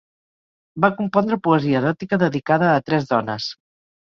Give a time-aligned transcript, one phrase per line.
[0.85, 3.53] Va compondre poesia eròtica dedicada a tres dones.